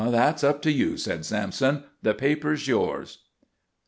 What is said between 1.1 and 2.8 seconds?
Sampson. "The paper's